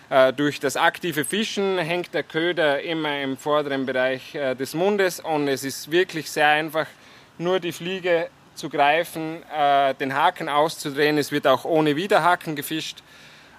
[0.08, 5.20] Äh, durch das aktive Fischen hängt der Köder immer im vorderen Bereich äh, des Mundes
[5.20, 6.86] und es ist wirklich sehr einfach,
[7.40, 11.18] nur die Fliege zu greifen, äh, den Haken auszudrehen.
[11.18, 13.02] Es wird auch ohne Widerhaken gefischt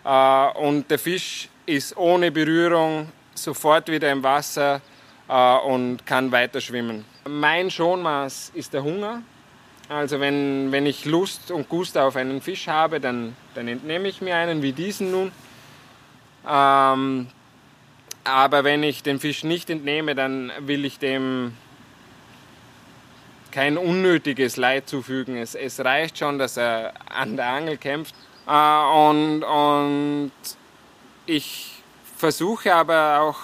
[0.05, 4.81] äh, und der Fisch ist ohne Berührung sofort wieder im Wasser
[5.27, 7.05] äh, und kann weiter schwimmen.
[7.27, 9.23] Mein Schonmaß ist der Hunger.
[9.89, 14.21] Also wenn, wenn ich Lust und Gust auf einen Fisch habe, dann, dann entnehme ich
[14.21, 15.31] mir einen, wie diesen nun.
[16.47, 17.27] Ähm,
[18.23, 21.57] aber wenn ich den Fisch nicht entnehme, dann will ich dem
[23.51, 25.37] kein unnötiges Leid zufügen.
[25.37, 28.15] Es, es reicht schon, dass er an der Angel kämpft.
[28.47, 30.31] Äh, und, und
[31.25, 31.83] ich
[32.17, 33.37] versuche aber auch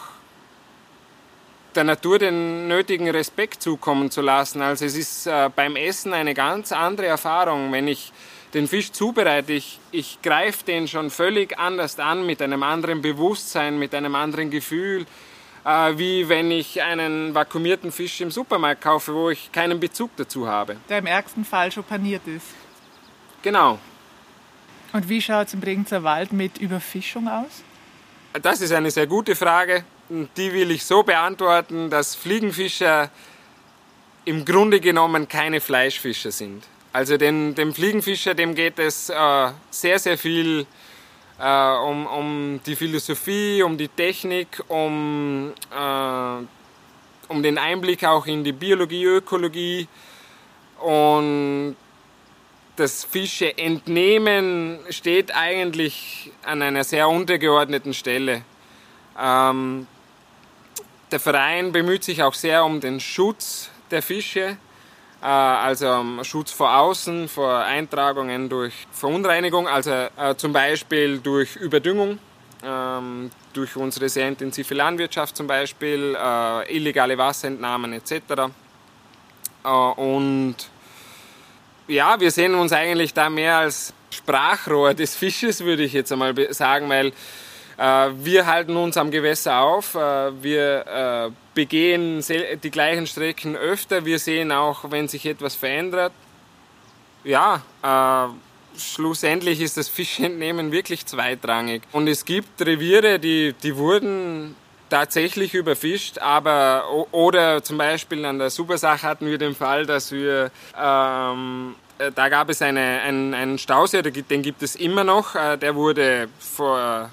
[1.76, 4.62] der Natur den nötigen Respekt zukommen zu lassen.
[4.62, 7.72] Also es ist äh, beim Essen eine ganz andere Erfahrung.
[7.72, 8.12] Wenn ich
[8.54, 13.78] den Fisch zubereite, ich, ich greife den schon völlig anders an, mit einem anderen Bewusstsein,
[13.78, 15.06] mit einem anderen Gefühl,
[15.64, 20.78] wie wenn ich einen vakuumierten Fisch im Supermarkt kaufe, wo ich keinen Bezug dazu habe.
[20.90, 22.48] Der im ärgsten Fall schon paniert ist.
[23.42, 23.80] Genau.
[24.94, 27.64] Und wie schaut es im Bregenzer Wald mit Überfischung aus?
[28.42, 29.84] Das ist eine sehr gute Frage.
[30.10, 33.10] Die will ich so beantworten, dass Fliegenfischer
[34.26, 36.64] im Grunde genommen keine Fleischfischer sind.
[36.94, 40.66] Also den, dem Fliegenfischer, dem geht es äh, sehr, sehr viel äh,
[41.40, 46.44] um, um die Philosophie, um die Technik, um, äh,
[47.28, 49.88] um den Einblick auch in die Biologie, Ökologie
[50.80, 51.76] und
[52.76, 58.44] das Fische entnehmen steht eigentlich an einer sehr untergeordneten Stelle.
[59.20, 59.88] Ähm,
[61.12, 64.67] der Verein bemüht sich auch sehr um den Schutz der Fische, äh,
[65.26, 72.20] also um Schutz vor außen, vor Eintragungen durch Verunreinigung, also äh, zum Beispiel durch Überdüngung,
[72.64, 78.14] ähm, durch unsere sehr intensive Landwirtschaft zum Beispiel, äh, illegale Wasserentnahmen etc.
[79.64, 80.56] Äh, und
[81.88, 86.36] ja, wir sehen uns eigentlich da mehr als Sprachrohr des Fisches, würde ich jetzt einmal
[86.54, 87.08] sagen, weil
[87.78, 92.24] äh, wir halten uns am Gewässer auf, äh, wir äh, begehen
[92.62, 96.14] die gleichen Strecken öfter, wir sehen auch, wenn sich etwas verändert.
[97.24, 101.82] Ja, äh, schlussendlich ist das Fischentnehmen wirklich zweitrangig.
[101.92, 104.56] Und es gibt Reviere, die, die wurden
[104.92, 110.52] tatsächlich überfischt, aber oder zum Beispiel an der Supersach hatten wir den Fall, dass wir
[110.80, 115.34] ähm, äh, da gab es eine, einen, einen Stausee, den gibt es immer noch.
[115.34, 117.10] Äh, der wurde vor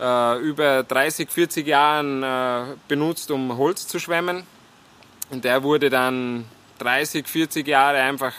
[0.00, 4.44] äh, über 30, 40 Jahren äh, benutzt, um Holz zu schwemmen.
[5.30, 6.44] Und der wurde dann
[6.78, 8.32] 30, 40 Jahre einfach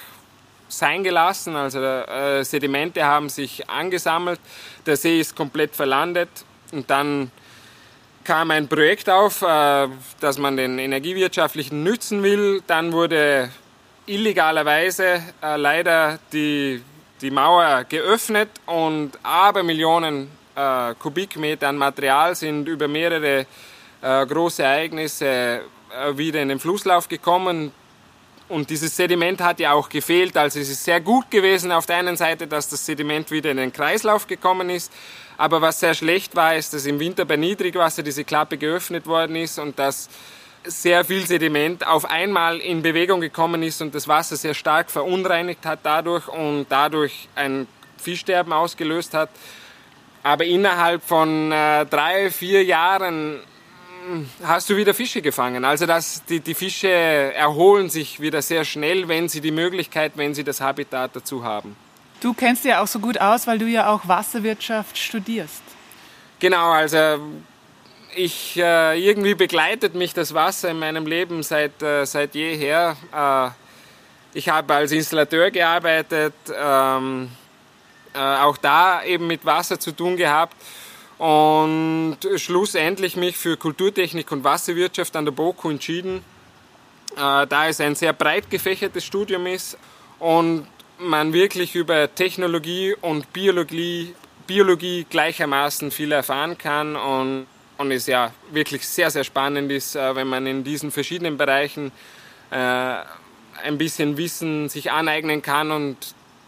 [0.67, 1.56] sein gelassen.
[1.56, 4.39] Also äh, Sedimente haben sich angesammelt,
[4.86, 6.30] der See ist komplett verlandet
[6.71, 7.32] und dann
[8.24, 9.88] kam ein Projekt auf, äh,
[10.19, 12.62] dass man den energiewirtschaftlichen nützen will.
[12.67, 13.50] Dann wurde
[14.06, 16.82] illegalerweise äh, leider die,
[17.21, 23.45] die Mauer geöffnet und Abermillionen äh, Kubikmeter an Material sind über mehrere
[24.01, 27.71] äh, große Ereignisse äh, wieder in den Flusslauf gekommen.
[28.49, 30.35] Und dieses Sediment hat ja auch gefehlt.
[30.35, 33.57] Also es ist sehr gut gewesen auf der einen Seite, dass das Sediment wieder in
[33.57, 34.91] den Kreislauf gekommen ist.
[35.37, 39.37] Aber was sehr schlecht war, ist, dass im Winter bei Niedrigwasser diese Klappe geöffnet worden
[39.37, 40.09] ist und dass
[40.63, 45.65] sehr viel Sediment auf einmal in Bewegung gekommen ist und das Wasser sehr stark verunreinigt
[45.65, 49.29] hat dadurch und dadurch ein Fischsterben ausgelöst hat.
[50.23, 53.39] Aber innerhalb von äh, drei, vier Jahren
[54.05, 55.65] hm, hast du wieder Fische gefangen.
[55.65, 60.34] Also das, die, die Fische erholen sich wieder sehr schnell, wenn sie die Möglichkeit, wenn
[60.34, 61.75] sie das Habitat dazu haben.
[62.21, 65.63] Du kennst ja auch so gut aus, weil du ja auch Wasserwirtschaft studierst.
[66.39, 67.19] Genau, also
[68.15, 72.95] ich äh, irgendwie begleitet mich das Wasser in meinem Leben seit, äh, seit jeher.
[73.13, 73.49] Äh,
[74.38, 76.34] ich habe als Installateur gearbeitet.
[76.55, 77.40] Ähm, äh,
[78.19, 80.56] auch da eben mit Wasser zu tun gehabt
[81.21, 86.24] und schlussendlich mich für Kulturtechnik und Wasserwirtschaft an der BOKU entschieden,
[87.15, 89.78] äh, da es ein sehr breit gefächertes Studium ist
[90.17, 90.65] und
[90.97, 94.15] man wirklich über Technologie und Biologie,
[94.47, 97.45] Biologie gleichermaßen viel erfahren kann und,
[97.78, 101.91] und es ja wirklich sehr, sehr spannend ist, äh, wenn man in diesen verschiedenen Bereichen
[102.54, 105.95] ein bisschen Wissen sich aneignen kann und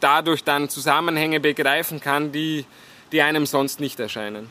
[0.04, 2.66] dadurch dann Zusammenhänge begreifen kann, die,
[3.12, 4.50] die einem sonst nicht erscheinen.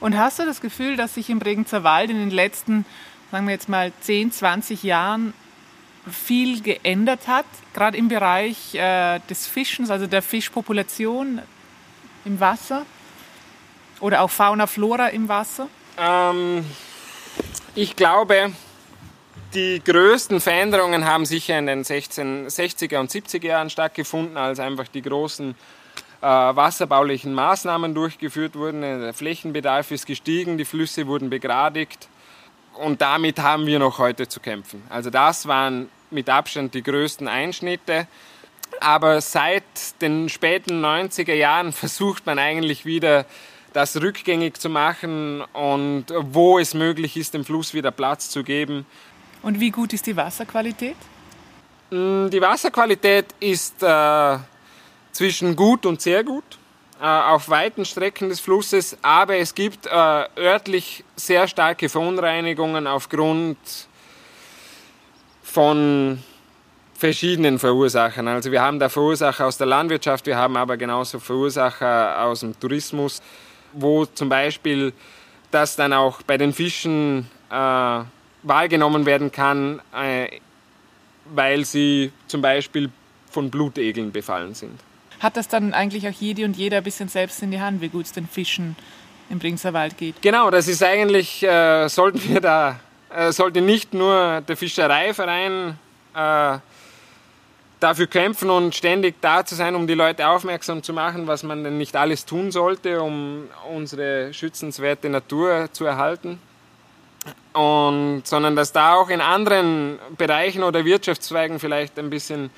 [0.00, 2.84] Und hast du das Gefühl, dass sich im Bregenzer Wald in den letzten,
[3.30, 5.34] sagen wir jetzt mal, 10, 20 Jahren
[6.10, 11.40] viel geändert hat, gerade im Bereich äh, des Fischens, also der Fischpopulation
[12.24, 12.84] im Wasser
[14.00, 15.68] oder auch Fauna, Flora im Wasser?
[15.96, 16.64] Ähm,
[17.74, 18.52] ich glaube,
[19.54, 24.88] die größten Veränderungen haben sicher in den 16, 60er und 70er Jahren stattgefunden, als einfach
[24.88, 25.54] die großen
[26.20, 28.80] äh, wasserbaulichen Maßnahmen durchgeführt wurden.
[28.80, 32.08] Der Flächenbedarf ist gestiegen, die Flüsse wurden begradigt
[32.74, 34.82] und damit haben wir noch heute zu kämpfen.
[34.88, 38.08] Also das waren mit Abstand die größten Einschnitte.
[38.80, 39.62] Aber seit
[40.00, 43.24] den späten 90er Jahren versucht man eigentlich wieder
[43.72, 48.86] das rückgängig zu machen und wo es möglich ist, dem Fluss wieder Platz zu geben.
[49.44, 50.96] Und wie gut ist die Wasserqualität?
[51.90, 54.38] Mm, die Wasserqualität ist äh,
[55.12, 56.58] zwischen gut und sehr gut
[56.98, 63.58] äh, auf weiten Strecken des Flusses, aber es gibt äh, örtlich sehr starke Verunreinigungen aufgrund
[65.42, 66.22] von
[66.94, 68.28] verschiedenen Verursachern.
[68.28, 72.58] Also wir haben da Verursacher aus der Landwirtschaft, wir haben aber genauso Verursacher aus dem
[72.58, 73.20] Tourismus,
[73.74, 74.94] wo zum Beispiel
[75.50, 78.04] das dann auch bei den Fischen äh,
[78.44, 80.28] wahrgenommen werden kann, äh,
[81.34, 82.90] weil sie zum Beispiel
[83.30, 84.78] von Blutegeln befallen sind.
[85.20, 87.88] hat das dann eigentlich auch jede und jeder ein bisschen selbst in die Hand, wie
[87.88, 88.76] gut es den Fischen
[89.30, 90.20] im Bringser Wald geht.
[90.20, 92.78] Genau, das ist eigentlich, äh, sollten wir da,
[93.08, 95.78] äh, sollte nicht nur der Fischereiverein
[96.14, 96.58] äh,
[97.80, 101.64] dafür kämpfen und ständig da zu sein, um die Leute aufmerksam zu machen, was man
[101.64, 106.38] denn nicht alles tun sollte, um unsere schützenswerte Natur zu erhalten.
[107.52, 112.50] Und, sondern dass da auch in anderen Bereichen oder Wirtschaftszweigen vielleicht ein bisschen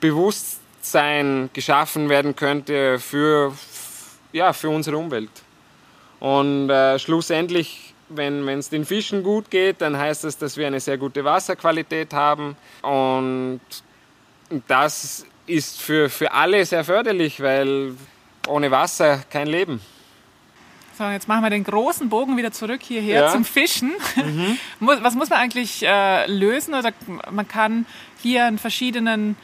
[0.00, 3.52] Bewusstsein geschaffen werden könnte für,
[4.32, 5.30] ja, für unsere Umwelt.
[6.20, 10.80] Und äh, schlussendlich, wenn es den Fischen gut geht, dann heißt das, dass wir eine
[10.80, 12.56] sehr gute Wasserqualität haben.
[12.82, 13.60] Und
[14.68, 17.94] das ist für, für alle sehr förderlich, weil
[18.48, 19.80] ohne Wasser kein Leben.
[20.98, 23.30] So, jetzt machen wir den großen Bogen wieder zurück hierher Ja.
[23.32, 23.92] zum Fischen.
[24.16, 24.58] Mhm.
[24.80, 26.74] Was muss man eigentlich äh, lösen?
[26.74, 26.92] Oder
[27.30, 27.84] man kann
[28.22, 29.36] hier an verschiedenen,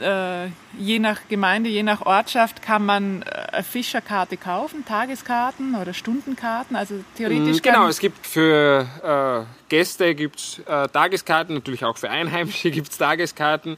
[0.00, 0.46] äh,
[0.78, 6.76] je nach Gemeinde, je nach Ortschaft, kann man äh, eine Fischerkarte kaufen, Tageskarten oder Stundenkarten.
[6.76, 12.10] Also theoretisch Genau, kann- es gibt für äh, Gäste gibt's, äh, Tageskarten, natürlich auch für
[12.10, 13.76] Einheimische gibt es Tageskarten.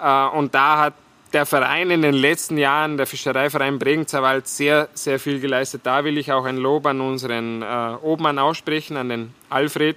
[0.00, 0.94] Äh, und da hat
[1.32, 5.82] der Verein in den letzten Jahren, der Fischereiverein Bregenzerwald, sehr, sehr viel geleistet.
[5.84, 9.96] Da will ich auch ein Lob an unseren äh, Obmann aussprechen, an den Alfred.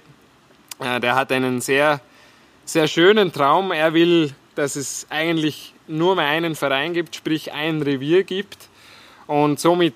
[0.78, 2.00] Äh, der hat einen sehr,
[2.64, 3.72] sehr schönen Traum.
[3.72, 8.68] Er will, dass es eigentlich nur mehr einen Verein gibt, sprich ein Revier gibt.
[9.26, 9.94] Und somit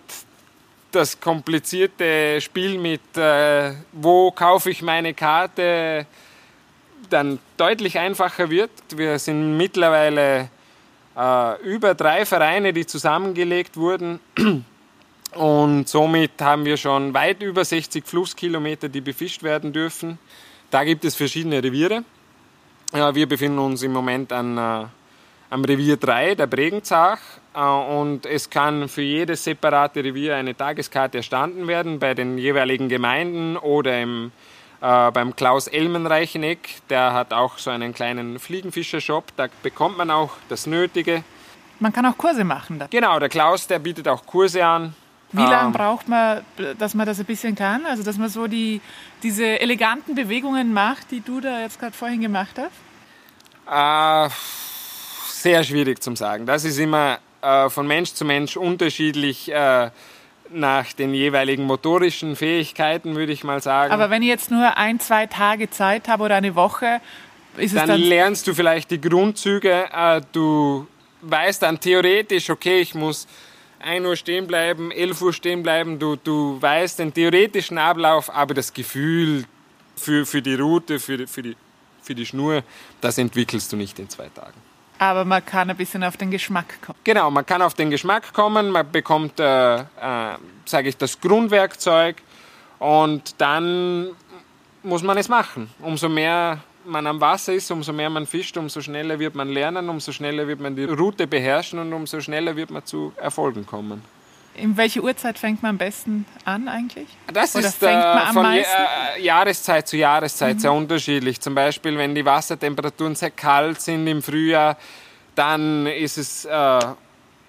[0.90, 6.06] das komplizierte Spiel mit, äh, wo kaufe ich meine Karte,
[7.10, 8.70] dann deutlich einfacher wird.
[8.94, 10.50] Wir sind mittlerweile
[11.64, 14.20] über drei Vereine, die zusammengelegt wurden.
[15.34, 20.18] Und somit haben wir schon weit über 60 Flusskilometer, die befischt werden dürfen.
[20.70, 22.04] Da gibt es verschiedene Reviere.
[22.94, 24.84] Ja, wir befinden uns im Moment an, äh,
[25.50, 27.18] am Revier 3, der Bregenzach.
[27.54, 32.88] Äh, und es kann für jedes separate Revier eine Tageskarte erstanden werden bei den jeweiligen
[32.88, 34.32] Gemeinden oder im,
[34.80, 36.76] äh, beim Klaus Elmenreicheneck.
[36.88, 39.24] Der hat auch so einen kleinen Fliegenfischershop.
[39.36, 41.22] Da bekommt man auch das Nötige.
[41.80, 42.78] man kann auch Kurse machen.
[42.78, 42.86] Da.
[42.90, 44.94] Genau, der Klaus, der bietet auch Kurse an.
[45.30, 46.42] Wie lange Ähm, braucht man,
[46.78, 47.84] dass man das ein bisschen kann?
[47.84, 48.80] Also dass man so die,
[49.22, 52.72] diese eleganten Bewegungen macht, die du da jetzt gerade vorhin gemacht hast?
[53.70, 54.30] Äh,
[55.28, 56.46] sehr schwierig zum sagen.
[56.46, 59.90] Das ist immer äh, von Mensch zu Mensch unterschiedlich äh,
[60.50, 63.92] nach den jeweiligen motorischen Fähigkeiten, würde ich mal sagen.
[63.92, 67.00] Aber wenn ich jetzt nur ein, zwei Tage Zeit habe oder eine Woche,
[67.56, 68.00] ist es dann dann...
[68.00, 69.86] lernst du vielleicht die Grundzüge.
[69.92, 70.86] Äh, du
[71.22, 73.26] weißt dann theoretisch, okay, ich muss
[73.80, 75.98] 1 Uhr stehen bleiben, 11 Uhr stehen bleiben.
[75.98, 79.44] Du, du weißt den theoretischen Ablauf, aber das Gefühl
[79.96, 81.56] für, für die Route, für, für, die,
[82.02, 82.62] für die Schnur,
[83.00, 84.67] das entwickelst du nicht in zwei Tagen.
[84.98, 86.98] Aber man kann ein bisschen auf den Geschmack kommen.
[87.04, 89.84] Genau, man kann auf den Geschmack kommen, man bekommt, äh, äh,
[90.64, 92.16] sage ich, das Grundwerkzeug
[92.78, 94.08] und dann
[94.82, 95.70] muss man es machen.
[95.80, 99.88] Umso mehr man am Wasser ist, umso mehr man fischt, umso schneller wird man lernen,
[99.88, 104.02] umso schneller wird man die Route beherrschen und umso schneller wird man zu Erfolgen kommen.
[104.60, 107.06] In welche Uhrzeit fängt man am besten an eigentlich?
[107.32, 108.82] Das Oder ist fängt man äh, am von Je meisten?
[109.16, 111.40] äh, Jahreszeit zu Jahreszeit sehr unterschiedlich.
[111.40, 114.76] Zum Beispiel, wenn die Wassertemperaturen sehr kalt sind im Frühjahr,
[115.34, 116.78] dann ist es äh,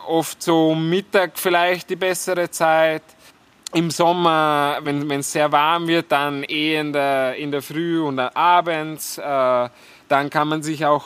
[0.08, 3.04] oft so um Mittag vielleicht die bessere Zeit.
[3.74, 8.20] Im Sommer, wenn es sehr warm wird, dann eh in der, in der Früh und
[8.20, 9.18] abends.
[9.18, 9.70] Äh,
[10.08, 11.06] dann kann man sich auch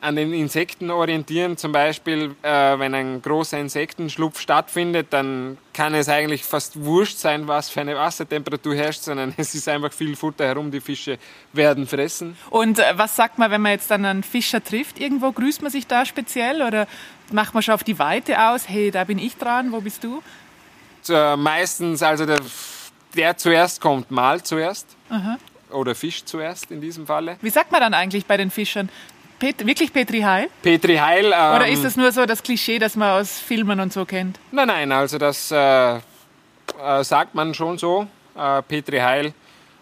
[0.00, 1.56] an den Insekten orientieren.
[1.56, 7.48] Zum Beispiel, äh, wenn ein großer Insektenschlupf stattfindet, dann kann es eigentlich fast wurscht sein,
[7.48, 11.18] was für eine Wassertemperatur herrscht, sondern es ist einfach viel Futter herum, die Fische
[11.52, 12.36] werden fressen.
[12.50, 15.32] Und äh, was sagt man, wenn man jetzt dann einen Fischer trifft irgendwo?
[15.32, 16.86] Grüßt man sich da speziell oder
[17.32, 18.68] macht man schon auf die Weite aus?
[18.68, 20.22] Hey, da bin ich dran, wo bist du?
[21.08, 22.40] Äh, meistens, also der,
[23.16, 24.96] der zuerst kommt, mal zuerst.
[25.70, 27.36] Oder Fisch zuerst in diesem Falle.
[27.40, 28.88] Wie sagt man dann eigentlich bei den Fischern?
[29.38, 30.48] Pet wirklich Petri Heil?
[30.62, 31.26] Petri Heil.
[31.26, 34.38] Ähm, Oder ist das nur so das Klischee, das man aus Filmen und so kennt?
[34.50, 36.00] Nein, nein, also das äh, äh,
[37.02, 38.06] sagt man schon so.
[38.36, 39.34] Äh, Petri Heil.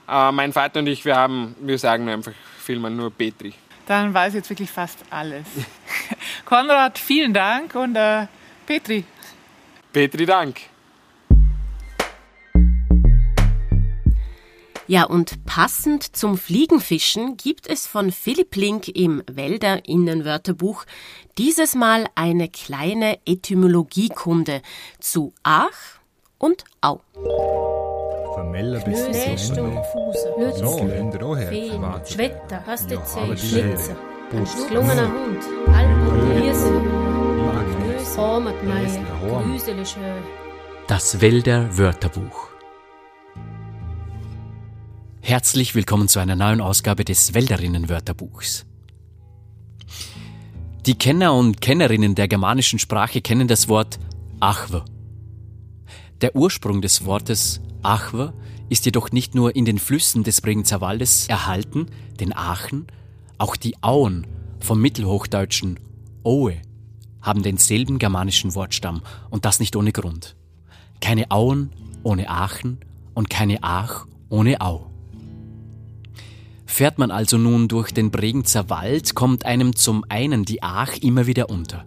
[0.09, 3.55] Äh, mein Vater und ich, wir haben, wir sagen einfach Filmen nur Petri.
[3.87, 5.47] Dann weiß ich jetzt wirklich fast alles.
[6.45, 8.27] Konrad, vielen Dank und äh,
[8.67, 9.05] Petri.
[9.93, 10.61] Petri, Dank.
[14.87, 20.85] Ja, und passend zum Fliegenfischen gibt es von Philipp Link im Wälder Innenwörterbuch
[21.39, 24.61] dieses Mal eine kleine Etymologiekunde
[25.01, 26.01] zu Ach
[26.39, 27.01] und Au.
[28.35, 29.07] Von Meller bis
[31.80, 32.12] Warte.
[32.12, 33.97] Schwetter, hast du Ja, aber gesehen, die Schlitzer,
[34.32, 35.45] Hund,
[40.89, 42.53] Das Wälder Wörterbuch.
[45.27, 48.66] Herzlich willkommen zu einer neuen Ausgabe des Wälderinnen Wörterbuchs.
[50.85, 53.99] Die Kenner und Kennerinnen der germanischen Sprache kennen das Wort
[54.41, 54.85] Achwe.
[56.20, 58.35] Der Ursprung des Wortes Achwe
[58.68, 61.87] ist jedoch nicht nur in den Flüssen des Bregenzer Waldes erhalten,
[62.20, 62.87] den Aachen,
[63.39, 64.27] auch die Auen
[64.61, 65.81] vom mittelhochdeutschen
[66.22, 66.61] Ohe
[67.22, 69.01] haben denselben germanischen Wortstamm
[69.31, 70.37] und das nicht ohne Grund.
[71.01, 71.70] Keine Auen
[72.03, 72.81] ohne Aachen
[73.14, 74.91] und keine Aach ohne Au.
[76.75, 81.29] Fährt man also nun durch den Bregenzer Wald, kommt einem zum einen die Aach immer
[81.29, 81.85] wieder unter.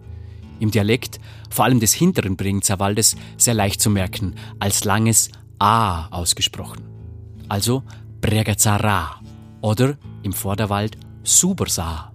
[0.60, 1.20] Im Dialekt,
[1.50, 6.84] vor allem des hinteren Bregenzer Waldes, sehr leicht zu merken, als langes A ausgesprochen.
[7.50, 7.82] Also
[8.22, 9.20] Bregerzara
[9.60, 12.14] oder im Vorderwald Subersa.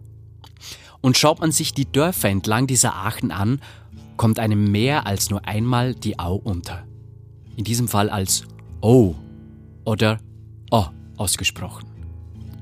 [1.00, 3.62] Und schaut man sich die Dörfer entlang dieser Aachen an,
[4.18, 6.88] kommt einem mehr als nur einmal die Au unter.
[7.56, 8.46] In diesem Fall als
[8.82, 9.14] O
[9.86, 10.18] oder
[10.72, 10.86] O
[11.18, 11.93] ausgesprochen.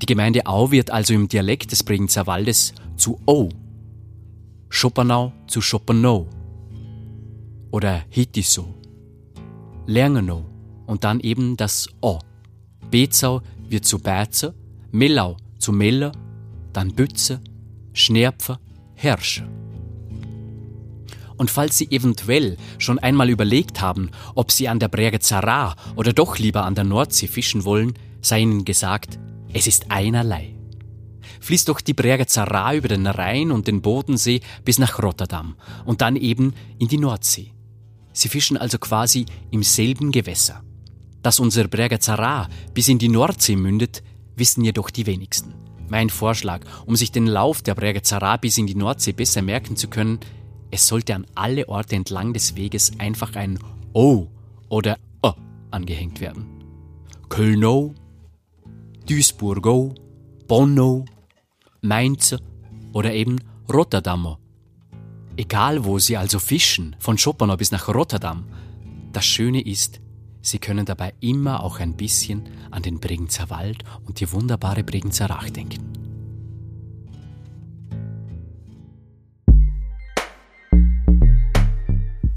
[0.02, 3.50] Die Gemeinde Au wird also im Dialekt des Bregenzer Waldes zu O,
[4.68, 6.28] Schopenau zu Schopenau
[7.70, 8.74] oder Hitiso,
[9.86, 10.42] Lerngenow
[10.86, 12.18] und dann eben das O.
[12.90, 14.54] Bezau wird zu Beizer,
[14.90, 16.10] Mellau zu Meller,
[16.72, 17.40] dann Bütze,
[17.92, 18.58] Schnerpfer,
[18.96, 19.46] Herrscher.
[21.36, 26.12] Und falls Sie eventuell schon einmal überlegt haben, ob Sie an der Berge Zara oder
[26.12, 29.20] doch lieber an der Nordsee fischen wollen, sei Ihnen gesagt,
[29.52, 30.54] es ist einerlei.
[31.40, 36.00] Fließt doch die Berge Zara über den Rhein und den Bodensee bis nach Rotterdam und
[36.00, 37.52] dann eben in die Nordsee.
[38.12, 40.62] Sie fischen also quasi im selben Gewässer.
[41.22, 44.02] Dass unser Berge Zara bis in die Nordsee mündet,
[44.36, 45.54] wissen jedoch die wenigsten.
[45.88, 49.76] Mein Vorschlag, um sich den Lauf der Berge Zara bis in die Nordsee besser merken
[49.76, 50.20] zu können,
[50.70, 53.58] es sollte an alle Orte entlang des Weges einfach ein
[53.92, 54.28] O
[54.68, 55.32] oder O
[55.70, 56.46] angehängt werden.
[59.08, 59.94] Duisburgow,
[60.46, 61.04] Bonnow,
[61.80, 62.36] Mainz
[62.92, 63.40] oder eben
[63.72, 64.36] Rotterdam.
[65.36, 68.44] Egal wo Sie also fischen, von Schopenhauer bis nach Rotterdam,
[69.12, 70.00] das Schöne ist,
[70.42, 75.30] Sie können dabei immer auch ein bisschen an den Bregenzer Wald und die wunderbare Bregenzer
[75.30, 75.92] Rach denken.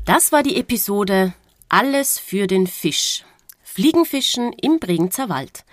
[0.06, 1.34] Das war die Episode
[1.68, 3.26] Alles für den Fisch.
[3.64, 5.66] Fliegenfischen im Bregenzer Wald.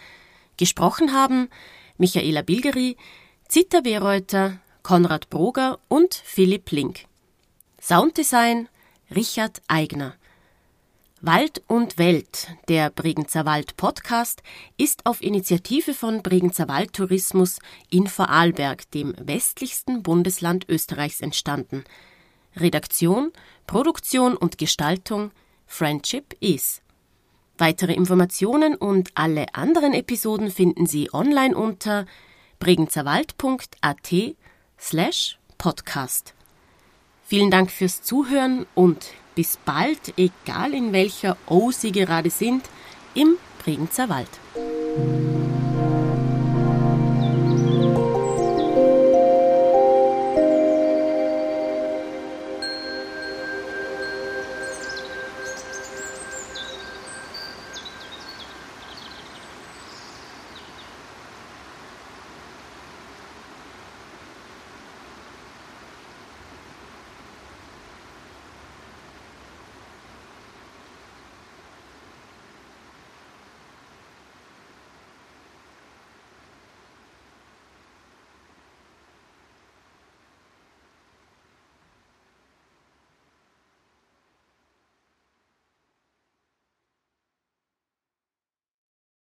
[0.56, 1.48] Gesprochen haben
[1.98, 2.96] Michaela Bilgeri,
[3.48, 7.06] Zita Bereuter, Konrad Broger und Philipp Link.
[7.80, 8.68] Sounddesign
[9.14, 10.14] Richard Eigner.
[11.20, 14.42] Wald und Welt, der Bregenzer Wald Podcast,
[14.76, 21.84] ist auf Initiative von Bregenzer Wald Tourismus in Vorarlberg, dem westlichsten Bundesland Österreichs, entstanden.
[22.56, 23.32] Redaktion,
[23.68, 25.30] Produktion und Gestaltung
[25.66, 26.81] Friendship is.
[27.62, 32.06] Weitere Informationen und alle anderen Episoden finden Sie online unter
[32.58, 34.34] bregenzerwald.at
[34.80, 36.34] slash podcast.
[37.22, 42.64] Vielen Dank fürs Zuhören und bis bald, egal in welcher O Sie gerade sind,
[43.14, 45.31] im Bregenzer Wald.